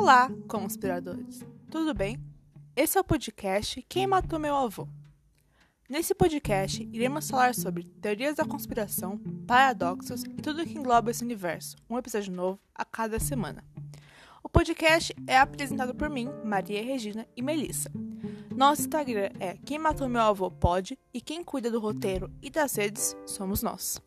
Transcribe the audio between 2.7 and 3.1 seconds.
Esse é o